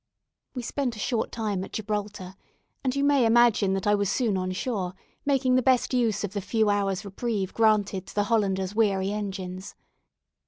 We 0.55 0.63
spent 0.63 0.95
a 0.95 0.99
short 0.99 1.31
time 1.31 1.63
at 1.63 1.73
Gibraltar, 1.73 2.33
and 2.83 2.95
you 2.95 3.03
may 3.03 3.23
imagine 3.23 3.73
that 3.75 3.85
I 3.85 3.93
was 3.93 4.09
soon 4.09 4.35
on 4.35 4.51
shore 4.51 4.95
making 5.27 5.53
the 5.53 5.61
best 5.61 5.93
use 5.93 6.23
of 6.23 6.33
the 6.33 6.41
few 6.41 6.71
hours' 6.71 7.05
reprieve 7.05 7.53
granted 7.53 8.07
to 8.07 8.15
the 8.15 8.23
"Hollander's" 8.23 8.73
weary 8.73 9.11
engines. 9.11 9.75